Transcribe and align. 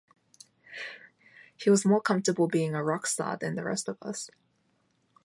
He 1.55 1.69
was 1.69 1.85
more 1.85 2.01
comfortable 2.01 2.47
being 2.47 2.73
a 2.73 2.83
rock 2.83 3.05
star 3.05 3.37
than 3.37 3.53
the 3.53 3.63
rest 3.63 3.87
of 3.87 4.01
us. 4.01 4.31